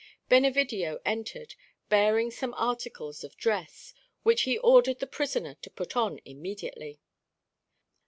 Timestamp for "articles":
2.57-3.23